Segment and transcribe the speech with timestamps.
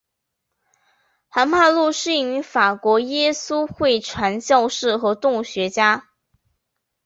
[1.29, 6.09] 韩伯禄是一名法国耶稣会传教士和动物学家。